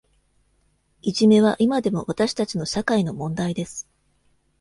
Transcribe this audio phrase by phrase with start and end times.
[1.03, 3.87] いじめは今でも私たちの社会の問題です。